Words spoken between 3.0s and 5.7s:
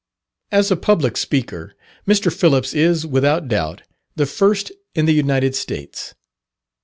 without doubt, the first in the United